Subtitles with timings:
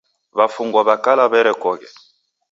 [0.37, 1.87] W'afungwa w'a kala w'erekoghe.